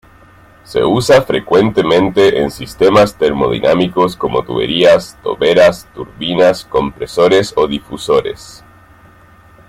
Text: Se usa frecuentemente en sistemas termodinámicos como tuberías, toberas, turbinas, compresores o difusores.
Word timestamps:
Se 0.63 0.83
usa 0.83 1.21
frecuentemente 1.21 2.41
en 2.41 2.49
sistemas 2.49 3.15
termodinámicos 3.19 4.17
como 4.17 4.43
tuberías, 4.43 5.15
toberas, 5.21 5.87
turbinas, 5.93 6.65
compresores 6.65 7.53
o 7.55 7.67
difusores. 7.67 8.63